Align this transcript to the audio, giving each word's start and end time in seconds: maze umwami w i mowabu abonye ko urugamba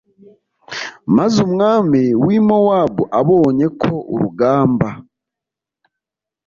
maze 1.15 1.37
umwami 1.47 2.01
w 2.25 2.27
i 2.37 2.39
mowabu 2.47 3.03
abonye 3.19 3.67
ko 3.81 3.93
urugamba 4.13 4.89